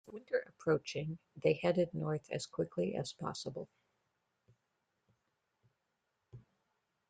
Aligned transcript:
With 0.07 0.13
winter 0.15 0.43
approaching, 0.47 1.19
they 1.43 1.53
headed 1.61 1.93
north 1.93 2.27
as 2.31 2.47
quickly 2.47 2.95
as 2.95 3.13
possible. 3.13 3.69